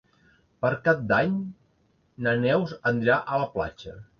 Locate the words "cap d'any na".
0.87-2.35